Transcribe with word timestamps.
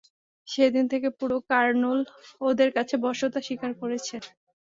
সেদিন 0.47 0.85
থেকে 0.93 1.07
পুরো 1.19 1.37
কারনুল 1.49 1.99
ওর 2.41 2.77
কাছে 2.77 2.95
বশ্যতা 3.05 3.39
স্বীকার 3.41 3.71
করেছে। 3.81 4.15